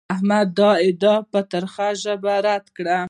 [0.13, 2.97] احمد دا ادعا په ترخه ژبه رد کړه.